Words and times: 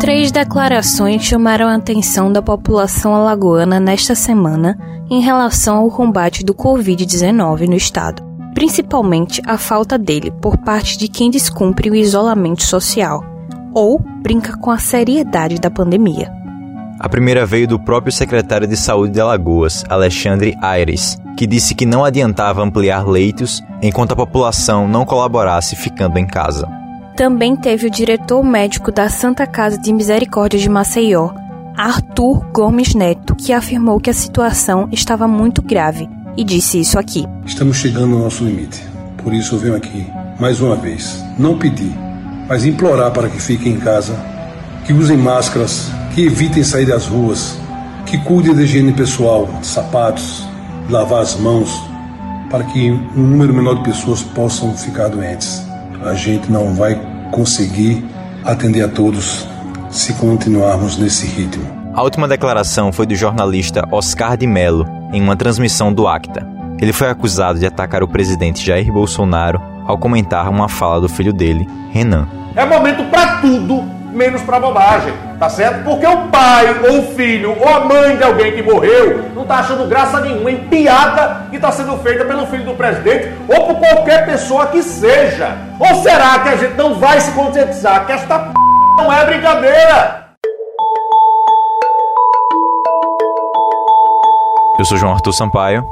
Três 0.00 0.32
declarações 0.32 1.22
chamaram 1.22 1.68
a 1.68 1.74
atenção 1.74 2.32
da 2.32 2.40
população 2.40 3.14
alagoana 3.14 3.78
nesta 3.80 4.14
semana 4.14 4.78
em 5.10 5.20
relação 5.20 5.76
ao 5.76 5.90
combate 5.90 6.44
do 6.44 6.54
Covid-19 6.54 7.66
no 7.66 7.74
estado, 7.74 8.22
principalmente 8.54 9.42
a 9.44 9.58
falta 9.58 9.98
dele 9.98 10.30
por 10.30 10.56
parte 10.58 10.96
de 10.96 11.08
quem 11.08 11.30
descumpre 11.30 11.90
o 11.90 11.94
isolamento 11.94 12.62
social 12.62 13.22
ou 13.74 13.98
brinca 14.22 14.56
com 14.56 14.70
a 14.70 14.78
seriedade 14.78 15.56
da 15.60 15.70
pandemia. 15.70 16.37
A 17.00 17.08
primeira 17.08 17.46
veio 17.46 17.68
do 17.68 17.78
próprio 17.78 18.12
secretário 18.12 18.66
de 18.66 18.76
Saúde 18.76 19.12
de 19.12 19.20
Alagoas, 19.20 19.84
Alexandre 19.88 20.56
Aires, 20.60 21.16
que 21.36 21.46
disse 21.46 21.72
que 21.72 21.86
não 21.86 22.04
adiantava 22.04 22.60
ampliar 22.60 23.06
leitos 23.06 23.62
enquanto 23.80 24.12
a 24.12 24.16
população 24.16 24.88
não 24.88 25.04
colaborasse 25.04 25.76
ficando 25.76 26.18
em 26.18 26.26
casa. 26.26 26.68
Também 27.16 27.54
teve 27.54 27.86
o 27.86 27.90
diretor 27.90 28.42
médico 28.42 28.90
da 28.90 29.08
Santa 29.08 29.46
Casa 29.46 29.78
de 29.78 29.92
Misericórdia 29.92 30.58
de 30.58 30.68
Maceió, 30.68 31.30
Arthur 31.76 32.44
Gomes 32.52 32.94
Neto, 32.94 33.36
que 33.36 33.52
afirmou 33.52 34.00
que 34.00 34.10
a 34.10 34.14
situação 34.14 34.88
estava 34.90 35.28
muito 35.28 35.62
grave 35.62 36.08
e 36.36 36.42
disse 36.42 36.80
isso 36.80 36.98
aqui. 36.98 37.24
Estamos 37.46 37.76
chegando 37.76 38.16
ao 38.16 38.22
nosso 38.22 38.42
limite. 38.42 38.82
Por 39.22 39.32
isso 39.32 39.54
eu 39.54 39.58
venho 39.60 39.76
aqui, 39.76 40.04
mais 40.40 40.60
uma 40.60 40.74
vez, 40.74 41.24
não 41.38 41.56
pedir, 41.56 41.92
mas 42.48 42.64
implorar 42.64 43.12
para 43.12 43.28
que 43.28 43.40
fiquem 43.40 43.74
em 43.74 43.78
casa, 43.78 44.16
que 44.84 44.92
usem 44.92 45.16
máscaras, 45.16 45.90
que 46.18 46.26
evitem 46.26 46.64
sair 46.64 46.84
das 46.84 47.06
ruas, 47.06 47.56
que 48.04 48.18
cuidem 48.18 48.52
da 48.52 48.62
higiene 48.62 48.92
pessoal, 48.92 49.48
de 49.60 49.64
sapatos, 49.64 50.44
lavar 50.90 51.22
as 51.22 51.36
mãos, 51.36 51.80
para 52.50 52.64
que 52.64 52.90
um 52.90 53.22
número 53.22 53.54
menor 53.54 53.76
de 53.76 53.84
pessoas 53.84 54.20
possam 54.20 54.76
ficar 54.76 55.06
doentes. 55.06 55.64
A 56.04 56.14
gente 56.14 56.50
não 56.50 56.74
vai 56.74 57.00
conseguir 57.30 58.04
atender 58.44 58.82
a 58.82 58.88
todos 58.88 59.46
se 59.90 60.12
continuarmos 60.14 60.98
nesse 60.98 61.24
ritmo. 61.24 61.64
A 61.94 62.02
última 62.02 62.26
declaração 62.26 62.90
foi 62.92 63.06
do 63.06 63.14
jornalista 63.14 63.86
Oscar 63.92 64.36
de 64.36 64.48
Mello 64.48 64.88
em 65.12 65.22
uma 65.22 65.36
transmissão 65.36 65.92
do 65.92 66.08
Acta. 66.08 66.44
Ele 66.80 66.92
foi 66.92 67.08
acusado 67.08 67.60
de 67.60 67.66
atacar 67.66 68.02
o 68.02 68.08
presidente 68.08 68.66
Jair 68.66 68.92
Bolsonaro 68.92 69.62
ao 69.86 69.96
comentar 69.96 70.50
uma 70.50 70.68
fala 70.68 71.00
do 71.00 71.08
filho 71.08 71.32
dele, 71.32 71.64
Renan. 71.92 72.26
É 72.56 72.66
momento 72.66 73.04
para 73.08 73.36
tudo 73.36 73.97
menos 74.18 74.42
para 74.42 74.58
bobagem, 74.58 75.14
tá 75.38 75.48
certo? 75.48 75.84
Porque 75.84 76.06
o 76.06 76.28
pai, 76.28 76.66
ou 76.90 76.98
o 76.98 77.14
filho, 77.14 77.56
ou 77.58 77.68
a 77.68 77.80
mãe 77.80 78.16
de 78.16 78.24
alguém 78.24 78.52
que 78.52 78.62
morreu 78.62 79.30
não 79.34 79.46
tá 79.46 79.60
achando 79.60 79.86
graça 79.86 80.20
nenhuma 80.20 80.50
em 80.50 80.68
piada 80.68 81.46
que 81.48 81.56
está 81.56 81.70
sendo 81.70 81.96
feita 81.98 82.24
pelo 82.24 82.44
filho 82.48 82.64
do 82.64 82.74
presidente 82.74 83.32
ou 83.48 83.66
por 83.66 83.76
qualquer 83.76 84.26
pessoa 84.26 84.66
que 84.66 84.82
seja. 84.82 85.56
Ou 85.78 86.02
será 86.02 86.40
que 86.40 86.48
a 86.48 86.56
gente 86.56 86.74
não 86.74 86.96
vai 86.96 87.20
se 87.20 87.30
conscientizar 87.30 88.04
que 88.04 88.12
esta 88.12 88.38
p... 88.40 88.52
não 88.98 89.12
é 89.12 89.24
brincadeira? 89.24 90.26
Eu 94.78 94.84
sou 94.84 94.98
João 94.98 95.12
Arthur 95.12 95.32
Sampaio. 95.32 95.84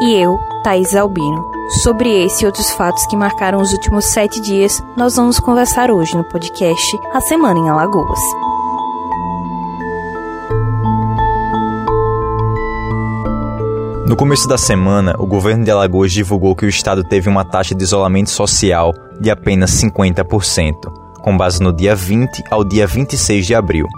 E 0.00 0.14
eu, 0.14 0.38
Thaís 0.62 0.94
Albino. 0.94 1.55
Sobre 1.68 2.08
esse 2.24 2.44
e 2.44 2.46
outros 2.46 2.70
fatos 2.70 3.04
que 3.06 3.16
marcaram 3.16 3.60
os 3.60 3.72
últimos 3.72 4.04
sete 4.04 4.40
dias, 4.40 4.80
nós 4.96 5.16
vamos 5.16 5.40
conversar 5.40 5.90
hoje 5.90 6.16
no 6.16 6.22
podcast 6.22 6.96
A 7.12 7.20
Semana 7.20 7.58
em 7.58 7.68
Alagoas. 7.68 8.20
No 14.06 14.14
começo 14.14 14.46
da 14.46 14.56
semana, 14.56 15.16
o 15.18 15.26
governo 15.26 15.64
de 15.64 15.70
Alagoas 15.72 16.12
divulgou 16.12 16.54
que 16.54 16.64
o 16.64 16.68
estado 16.68 17.02
teve 17.02 17.28
uma 17.28 17.44
taxa 17.44 17.74
de 17.74 17.82
isolamento 17.82 18.30
social 18.30 18.94
de 19.20 19.28
apenas 19.28 19.72
50%, 19.72 20.74
com 21.20 21.36
base 21.36 21.60
no 21.60 21.72
dia 21.72 21.96
20 21.96 22.44
ao 22.48 22.62
dia 22.62 22.86
26 22.86 23.44
de 23.44 23.56
abril. 23.56 23.88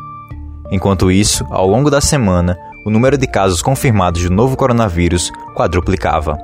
Enquanto 0.73 1.11
isso, 1.11 1.45
ao 1.51 1.69
longo 1.69 1.91
da 1.91 2.01
semana, 2.01 2.59
o 2.87 2.91
número 2.91 3.19
de 3.19 3.27
casos 3.27 3.61
confirmados 3.61 4.23
do 4.23 4.31
novo 4.31 4.57
coronavírus 4.57 5.31
quadruplicava. 5.55 6.39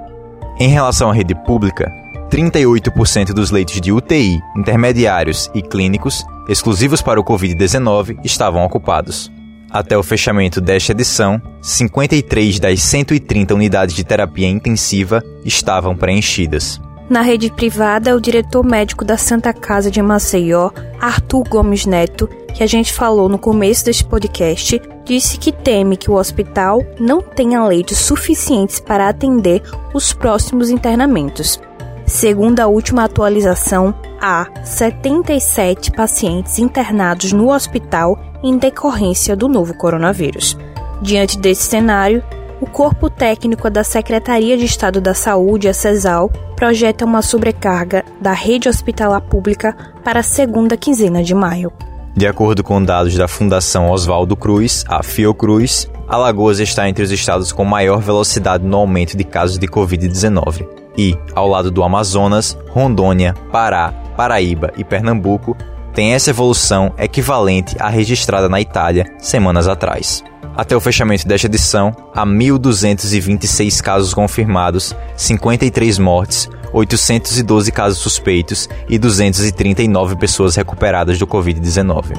Em 0.59 0.69
relação 0.69 1.11
à 1.11 1.13
rede 1.13 1.35
pública, 1.35 1.93
38% 2.31 3.33
dos 3.33 3.51
leitos 3.51 3.81
de 3.81 3.91
UTI, 3.91 4.41
intermediários 4.57 5.51
e 5.53 5.61
clínicos, 5.61 6.25
exclusivos 6.49 7.03
para 7.03 7.21
o 7.21 7.25
Covid-19, 7.25 8.19
estavam 8.25 8.65
ocupados. 8.65 9.33
Até 9.69 9.99
o 9.99 10.03
fechamento 10.05 10.61
desta 10.61 10.93
edição, 10.93 11.43
53 11.61 12.61
das 12.61 12.81
130 12.83 13.53
unidades 13.53 13.97
de 13.97 14.05
terapia 14.05 14.49
intensiva 14.49 15.21
estavam 15.45 15.97
preenchidas. 15.97 16.81
Na 17.11 17.21
rede 17.21 17.51
privada, 17.51 18.15
o 18.15 18.21
diretor 18.21 18.65
médico 18.65 19.05
da 19.05 19.17
Santa 19.17 19.53
Casa 19.53 19.91
de 19.91 20.01
Maceió, 20.01 20.71
Arthur 21.01 21.49
Gomes 21.49 21.85
Neto, 21.85 22.31
que 22.55 22.63
a 22.63 22.67
gente 22.67 22.93
falou 22.93 23.29
no 23.29 23.37
começo 23.37 23.85
deste 23.85 24.05
podcast, 24.05 24.81
disse 25.05 25.37
que 25.37 25.51
teme 25.51 25.97
que 25.97 26.11
o 26.11 26.15
hospital 26.15 26.81
não 26.99 27.21
tenha 27.21 27.65
leitos 27.67 27.99
suficientes 27.99 28.79
para 28.79 29.09
atender 29.09 29.61
os 29.93 30.13
próximos 30.13 30.71
internamentos. 30.71 31.61
Segundo 32.07 32.61
a 32.61 32.67
última 32.67 33.05
atualização, 33.05 33.93
há 34.21 34.47
77 34.63 35.91
pacientes 35.91 36.59
internados 36.59 37.33
no 37.33 37.53
hospital 37.53 38.19
em 38.43 38.57
decorrência 38.57 39.35
do 39.35 39.49
novo 39.49 39.75
coronavírus. 39.75 40.57
Diante 41.03 41.39
desse 41.39 41.63
cenário, 41.63 42.23
o 42.61 42.67
corpo 42.67 43.11
técnico 43.11 43.69
da 43.69 43.83
Secretaria 43.83 44.57
de 44.57 44.65
Estado 44.65 45.01
da 45.01 45.13
Saúde, 45.13 45.69
a 45.69 45.75
CESAL, 45.75 46.31
projeta 46.55 47.05
uma 47.05 47.21
sobrecarga 47.21 48.05
da 48.21 48.33
rede 48.33 48.69
hospitalar 48.69 49.23
pública 49.23 49.77
para 50.05 50.21
a 50.21 50.23
segunda 50.23 50.77
quinzena 50.77 51.23
de 51.23 51.35
maio. 51.35 51.73
De 52.17 52.29
acordo 52.29 52.63
com 52.63 52.81
dados 52.81 53.17
da 53.17 53.27
Fundação 53.27 53.91
Oswaldo 53.91 54.37
Cruz, 54.37 54.85
a 54.87 55.03
Fiocruz, 55.03 55.91
Alagoas 56.07 56.61
está 56.61 56.89
entre 56.89 57.03
os 57.03 57.11
estados 57.11 57.51
com 57.51 57.65
maior 57.65 58.01
velocidade 58.01 58.65
no 58.65 58.77
aumento 58.77 59.17
de 59.17 59.25
casos 59.25 59.59
de 59.59 59.67
Covid-19. 59.67 60.65
E, 60.97 61.19
ao 61.35 61.49
lado 61.49 61.73
do 61.73 61.83
Amazonas, 61.83 62.57
Rondônia, 62.69 63.35
Pará, 63.51 63.93
Paraíba 64.17 64.73
e 64.77 64.85
Pernambuco 64.85 65.57
têm 65.93 66.15
essa 66.15 66.31
evolução 66.31 66.95
equivalente 66.99 67.75
à 67.81 67.89
registrada 67.89 68.49
na 68.49 68.61
Itália 68.61 69.07
semanas 69.19 69.67
atrás. 69.67 70.23
Até 70.57 70.77
o 70.77 70.81
fechamento 70.81 71.27
desta 71.27 71.49
edição, 71.49 71.93
há 72.15 72.25
1.226 72.25 73.83
casos 73.83 74.15
confirmados, 74.15 74.95
53 75.17 75.99
mortes, 75.99 76.49
812 76.75 77.71
casos 77.71 77.99
suspeitos 77.99 78.69
e 78.89 78.99
239 78.99 80.17
pessoas 80.17 80.57
recuperadas 80.57 81.19
do 81.19 81.27
Covid-19. 81.27 82.13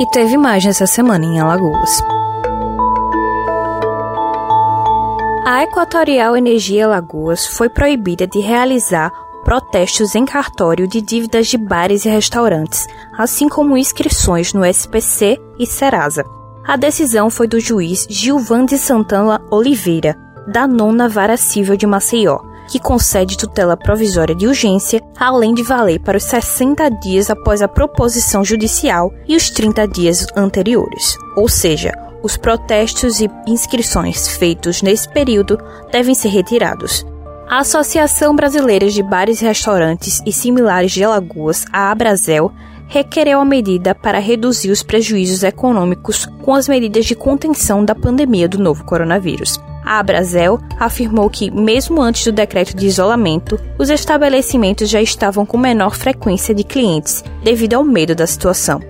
E 0.00 0.06
teve 0.06 0.38
mais 0.38 0.64
nessa 0.64 0.86
semana 0.86 1.24
em 1.26 1.40
Alagoas. 1.40 2.00
A 5.44 5.64
Equatorial 5.64 6.36
Energia 6.36 6.86
Alagoas 6.86 7.46
foi 7.46 7.68
proibida 7.68 8.26
de 8.26 8.38
realizar 8.38 9.10
protestos 9.44 10.14
em 10.14 10.24
cartório 10.24 10.86
de 10.86 11.00
dívidas 11.00 11.48
de 11.48 11.58
bares 11.58 12.04
e 12.04 12.08
restaurantes, 12.08 12.86
assim 13.18 13.48
como 13.48 13.76
inscrições 13.76 14.54
no 14.54 14.64
SPC 14.64 15.38
e 15.58 15.66
Serasa. 15.66 16.39
A 16.64 16.76
decisão 16.76 17.30
foi 17.30 17.48
do 17.48 17.58
juiz 17.58 18.06
Gilvan 18.08 18.66
de 18.66 18.76
Santana 18.76 19.40
Oliveira, 19.50 20.14
da 20.46 20.66
nona 20.66 21.08
vara 21.08 21.36
civil 21.36 21.76
de 21.76 21.86
Maceió, 21.86 22.38
que 22.68 22.78
concede 22.78 23.36
tutela 23.36 23.76
provisória 23.76 24.34
de 24.34 24.46
urgência, 24.46 25.00
além 25.18 25.54
de 25.54 25.62
valer 25.62 26.00
para 26.00 26.18
os 26.18 26.24
60 26.24 26.88
dias 27.00 27.30
após 27.30 27.62
a 27.62 27.68
proposição 27.68 28.44
judicial 28.44 29.12
e 29.26 29.34
os 29.34 29.50
30 29.50 29.88
dias 29.88 30.26
anteriores. 30.36 31.16
Ou 31.34 31.48
seja, 31.48 31.92
os 32.22 32.36
protestos 32.36 33.20
e 33.20 33.30
inscrições 33.46 34.28
feitos 34.28 34.82
nesse 34.82 35.08
período 35.08 35.58
devem 35.90 36.14
ser 36.14 36.28
retirados. 36.28 37.04
A 37.50 37.58
Associação 37.58 38.36
Brasileira 38.36 38.88
de 38.88 39.02
Bares 39.02 39.42
e 39.42 39.44
Restaurantes 39.44 40.22
e 40.24 40.32
Similares 40.32 40.92
de 40.92 41.02
Alagoas, 41.02 41.64
a 41.72 41.90
Abrazel, 41.90 42.52
requereu 42.86 43.40
a 43.40 43.44
medida 43.44 43.92
para 43.92 44.20
reduzir 44.20 44.70
os 44.70 44.84
prejuízos 44.84 45.42
econômicos 45.42 46.26
com 46.44 46.54
as 46.54 46.68
medidas 46.68 47.06
de 47.06 47.16
contenção 47.16 47.84
da 47.84 47.92
pandemia 47.92 48.48
do 48.48 48.56
novo 48.56 48.84
coronavírus. 48.84 49.58
A 49.84 49.98
Abrazel 49.98 50.60
afirmou 50.78 51.28
que, 51.28 51.50
mesmo 51.50 52.00
antes 52.00 52.24
do 52.24 52.30
decreto 52.30 52.76
de 52.76 52.86
isolamento, 52.86 53.58
os 53.76 53.90
estabelecimentos 53.90 54.88
já 54.88 55.02
estavam 55.02 55.44
com 55.44 55.58
menor 55.58 55.96
frequência 55.96 56.54
de 56.54 56.62
clientes 56.62 57.24
devido 57.42 57.74
ao 57.74 57.82
medo 57.82 58.14
da 58.14 58.28
situação. 58.28 58.80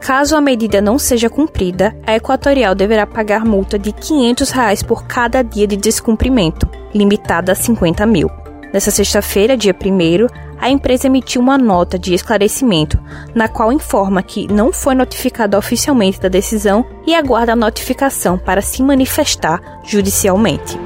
Caso 0.00 0.34
a 0.34 0.40
medida 0.40 0.80
não 0.80 0.98
seja 0.98 1.30
cumprida, 1.30 1.96
a 2.04 2.16
Equatorial 2.16 2.74
deverá 2.74 3.06
pagar 3.06 3.44
multa 3.44 3.78
de 3.78 3.92
500 3.92 4.50
reais 4.50 4.82
por 4.82 5.04
cada 5.04 5.40
dia 5.42 5.68
de 5.68 5.76
descumprimento, 5.76 6.68
limitada 6.98 7.52
a 7.52 7.54
50 7.54 8.04
mil. 8.04 8.28
Nessa 8.72 8.90
sexta-feira, 8.90 9.56
dia 9.56 9.74
1, 9.74 10.26
a 10.60 10.68
empresa 10.68 11.06
emitiu 11.06 11.40
uma 11.40 11.56
nota 11.56 11.98
de 11.98 12.12
esclarecimento, 12.12 12.98
na 13.34 13.48
qual 13.48 13.72
informa 13.72 14.22
que 14.22 14.52
não 14.52 14.72
foi 14.72 14.94
notificada 14.94 15.56
oficialmente 15.56 16.20
da 16.20 16.28
decisão 16.28 16.84
e 17.06 17.14
aguarda 17.14 17.52
a 17.52 17.56
notificação 17.56 18.36
para 18.36 18.60
se 18.60 18.82
manifestar 18.82 19.80
judicialmente. 19.84 20.76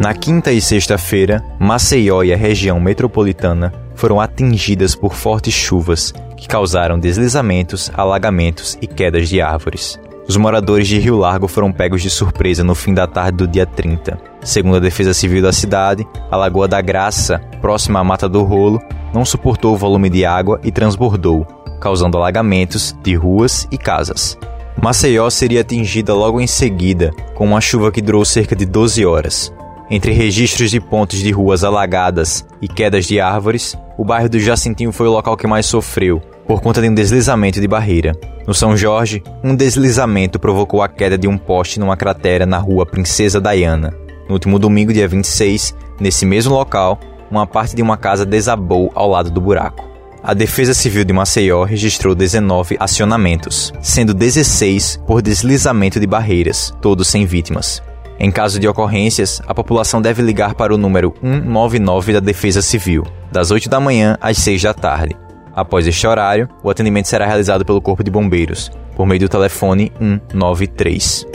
Na 0.00 0.14
quinta 0.14 0.52
e 0.52 0.60
sexta-feira, 0.60 1.44
Maceió 1.58 2.22
e 2.22 2.32
a 2.32 2.36
região 2.36 2.78
metropolitana 2.80 3.72
foram 3.94 4.20
atingidas 4.20 4.94
por 4.94 5.14
fortes 5.14 5.52
chuvas 5.52 6.14
que 6.36 6.48
causaram 6.48 6.98
deslizamentos, 6.98 7.90
alagamentos 7.94 8.78
e 8.80 8.86
quedas 8.86 9.28
de 9.28 9.42
árvores. 9.42 9.98
Os 10.28 10.36
moradores 10.36 10.86
de 10.86 10.98
Rio 10.98 11.16
Largo 11.16 11.48
foram 11.48 11.72
pegos 11.72 12.02
de 12.02 12.10
surpresa 12.10 12.62
no 12.62 12.74
fim 12.74 12.94
da 12.94 13.06
tarde 13.06 13.38
do 13.38 13.48
dia 13.48 13.66
30. 13.66 14.18
Segundo 14.42 14.76
a 14.76 14.80
Defesa 14.80 15.12
Civil 15.12 15.42
da 15.42 15.52
cidade, 15.52 16.06
a 16.30 16.36
Lagoa 16.36 16.68
da 16.68 16.80
Graça, 16.80 17.40
próxima 17.60 18.00
à 18.00 18.04
Mata 18.04 18.28
do 18.28 18.42
Rolo, 18.42 18.80
não 19.12 19.24
suportou 19.24 19.74
o 19.74 19.76
volume 19.76 20.08
de 20.08 20.24
água 20.24 20.60
e 20.62 20.70
transbordou, 20.70 21.46
causando 21.80 22.16
alagamentos 22.16 22.94
de 23.02 23.14
ruas 23.14 23.66
e 23.70 23.78
casas. 23.78 24.38
Maceió 24.80 25.28
seria 25.28 25.60
atingida 25.62 26.14
logo 26.14 26.40
em 26.40 26.46
seguida, 26.46 27.10
com 27.34 27.44
uma 27.44 27.60
chuva 27.60 27.90
que 27.90 28.00
durou 28.00 28.24
cerca 28.24 28.54
de 28.54 28.64
12 28.64 29.04
horas. 29.04 29.52
Entre 29.90 30.12
registros 30.12 30.70
de 30.70 30.80
pontos 30.80 31.18
de 31.18 31.32
ruas 31.32 31.64
alagadas 31.64 32.46
e 32.62 32.68
quedas 32.68 33.06
de 33.06 33.18
árvores, 33.18 33.76
o 33.98 34.04
bairro 34.04 34.28
do 34.28 34.38
Jacintinho 34.38 34.92
foi 34.92 35.08
o 35.08 35.10
local 35.10 35.36
que 35.36 35.48
mais 35.48 35.66
sofreu, 35.66 36.20
por 36.46 36.60
conta 36.60 36.80
de 36.80 36.88
um 36.88 36.94
deslizamento 36.94 37.60
de 37.60 37.66
barreira. 37.66 38.12
No 38.46 38.54
São 38.54 38.76
Jorge, 38.76 39.20
um 39.42 39.52
deslizamento 39.52 40.38
provocou 40.38 40.80
a 40.80 40.88
queda 40.88 41.18
de 41.18 41.26
um 41.26 41.36
poste 41.36 41.80
numa 41.80 41.96
cratera 41.96 42.46
na 42.46 42.56
rua 42.56 42.86
Princesa 42.86 43.40
Diana. 43.40 43.92
No 44.28 44.34
último 44.34 44.60
domingo, 44.60 44.92
dia 44.92 45.08
26, 45.08 45.74
nesse 45.98 46.24
mesmo 46.24 46.54
local, 46.54 47.00
uma 47.28 47.44
parte 47.44 47.74
de 47.74 47.82
uma 47.82 47.96
casa 47.96 48.24
desabou 48.24 48.92
ao 48.94 49.10
lado 49.10 49.28
do 49.28 49.40
buraco. 49.40 49.90
A 50.22 50.34
Defesa 50.34 50.72
Civil 50.72 51.04
de 51.04 51.12
Maceió 51.12 51.64
registrou 51.64 52.14
19 52.14 52.76
acionamentos, 52.78 53.72
sendo 53.80 54.14
16 54.14 55.00
por 55.04 55.20
deslizamento 55.20 55.98
de 55.98 56.06
barreiras, 56.06 56.72
todos 56.80 57.08
sem 57.08 57.26
vítimas. 57.26 57.82
Em 58.22 58.30
caso 58.30 58.60
de 58.60 58.68
ocorrências, 58.68 59.40
a 59.46 59.54
população 59.54 60.02
deve 60.02 60.20
ligar 60.20 60.54
para 60.54 60.74
o 60.74 60.76
número 60.76 61.14
199 61.22 62.12
da 62.12 62.20
Defesa 62.20 62.60
Civil, 62.60 63.02
das 63.32 63.50
8 63.50 63.66
da 63.70 63.80
manhã 63.80 64.18
às 64.20 64.36
6 64.36 64.60
da 64.60 64.74
tarde. 64.74 65.16
Após 65.56 65.86
este 65.86 66.06
horário, 66.06 66.46
o 66.62 66.68
atendimento 66.68 67.08
será 67.08 67.24
realizado 67.24 67.64
pelo 67.64 67.80
Corpo 67.80 68.04
de 68.04 68.10
Bombeiros, 68.10 68.70
por 68.94 69.06
meio 69.06 69.20
do 69.20 69.28
telefone 69.28 69.90
193. 69.98 71.26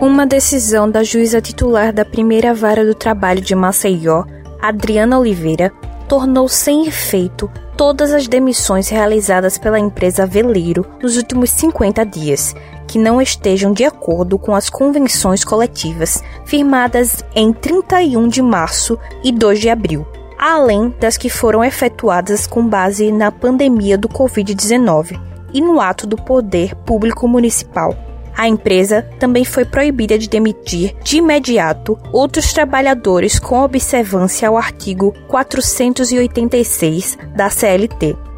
Uma 0.00 0.26
decisão 0.26 0.90
da 0.90 1.04
juíza 1.04 1.40
titular 1.40 1.92
da 1.92 2.04
primeira 2.04 2.52
vara 2.52 2.84
do 2.84 2.96
trabalho 2.96 3.40
de 3.40 3.54
Maceió, 3.54 4.24
Adriana 4.60 5.20
Oliveira, 5.20 5.70
tornou 6.08 6.48
sem 6.48 6.88
efeito 6.88 7.48
todas 7.76 8.12
as 8.12 8.26
demissões 8.26 8.88
realizadas 8.88 9.56
pela 9.56 9.78
empresa 9.78 10.26
Veleiro 10.26 10.84
nos 11.00 11.16
últimos 11.16 11.50
50 11.50 12.04
dias, 12.04 12.54
que 12.92 12.98
não 12.98 13.22
estejam 13.22 13.72
de 13.72 13.84
acordo 13.84 14.38
com 14.38 14.54
as 14.54 14.68
convenções 14.68 15.42
coletivas 15.42 16.22
firmadas 16.44 17.24
em 17.34 17.50
31 17.50 18.28
de 18.28 18.42
março 18.42 18.98
e 19.24 19.32
2 19.32 19.60
de 19.60 19.70
abril, 19.70 20.06
além 20.38 20.94
das 21.00 21.16
que 21.16 21.30
foram 21.30 21.64
efetuadas 21.64 22.46
com 22.46 22.68
base 22.68 23.10
na 23.10 23.32
pandemia 23.32 23.96
do 23.96 24.10
Covid-19 24.10 25.18
e 25.54 25.62
no 25.62 25.80
ato 25.80 26.06
do 26.06 26.16
Poder 26.16 26.74
Público 26.84 27.26
Municipal. 27.26 27.96
A 28.36 28.46
empresa 28.46 29.08
também 29.18 29.42
foi 29.42 29.64
proibida 29.64 30.18
de 30.18 30.28
demitir 30.28 30.94
de 31.02 31.16
imediato 31.16 31.98
outros 32.12 32.52
trabalhadores 32.52 33.38
com 33.38 33.62
observância 33.62 34.48
ao 34.48 34.58
artigo 34.58 35.14
486 35.28 37.16
da 37.34 37.48
CLT. 37.48 38.31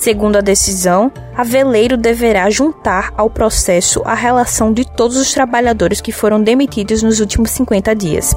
Segundo 0.00 0.36
a 0.36 0.40
decisão, 0.40 1.12
a 1.36 1.44
Veleiro 1.44 1.94
deverá 1.94 2.48
juntar 2.48 3.12
ao 3.18 3.28
processo 3.28 4.00
a 4.06 4.14
relação 4.14 4.72
de 4.72 4.82
todos 4.82 5.18
os 5.18 5.30
trabalhadores 5.30 6.00
que 6.00 6.10
foram 6.10 6.42
demitidos 6.42 7.02
nos 7.02 7.20
últimos 7.20 7.50
50 7.50 7.94
dias. 7.94 8.34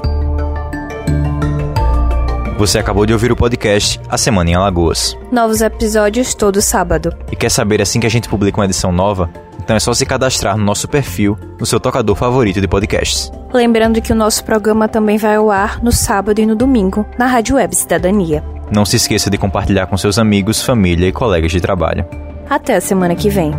Você 2.58 2.78
acabou 2.78 3.06
de 3.06 3.14
ouvir 3.14 3.32
o 3.32 3.36
podcast 3.36 3.98
A 4.10 4.18
Semana 4.18 4.50
em 4.50 4.54
Alagoas. 4.54 5.16
Novos 5.32 5.62
episódios 5.62 6.34
todo 6.34 6.60
sábado. 6.60 7.16
E 7.32 7.34
quer 7.34 7.50
saber 7.50 7.80
assim 7.80 7.98
que 7.98 8.06
a 8.06 8.10
gente 8.10 8.28
publica 8.28 8.60
uma 8.60 8.66
edição 8.66 8.92
nova? 8.92 9.30
Então 9.58 9.74
é 9.74 9.80
só 9.80 9.94
se 9.94 10.04
cadastrar 10.04 10.58
no 10.58 10.64
nosso 10.64 10.86
perfil, 10.86 11.38
no 11.58 11.64
seu 11.64 11.80
tocador 11.80 12.14
favorito 12.14 12.60
de 12.60 12.68
podcasts. 12.68 13.32
Lembrando 13.54 14.02
que 14.02 14.12
o 14.12 14.16
nosso 14.16 14.44
programa 14.44 14.86
também 14.86 15.16
vai 15.16 15.36
ao 15.36 15.50
ar 15.50 15.82
no 15.82 15.90
sábado 15.90 16.38
e 16.38 16.44
no 16.44 16.54
domingo, 16.54 17.06
na 17.18 17.24
Rádio 17.24 17.56
Web 17.56 17.74
Cidadania. 17.74 18.44
Não 18.74 18.84
se 18.84 18.96
esqueça 18.96 19.30
de 19.30 19.38
compartilhar 19.38 19.86
com 19.86 19.96
seus 19.96 20.18
amigos, 20.18 20.60
família 20.60 21.06
e 21.06 21.12
colegas 21.12 21.52
de 21.52 21.60
trabalho. 21.60 22.04
Até 22.50 22.74
a 22.74 22.80
semana 22.80 23.14
que 23.14 23.30
vem. 23.30 23.52